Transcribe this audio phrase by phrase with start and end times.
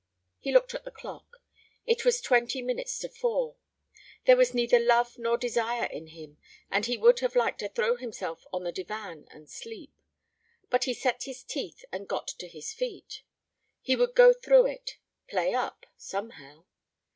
[0.39, 1.43] He looked at the clock.
[1.85, 3.57] It was twenty minutes to four.
[4.25, 6.39] There was neither love nor desire in him
[6.71, 9.93] and he would have liked to throw himself on the divan and sleep.
[10.71, 13.21] But he set his teeth and got to his feet.
[13.79, 16.65] He would go through it, play up, somehow.